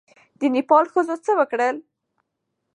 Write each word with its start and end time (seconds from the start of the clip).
د 0.39 0.41
نېپال 0.53 0.85
ښځو 0.93 1.15
څه 1.25 1.31
وکړل؟ 1.39 1.75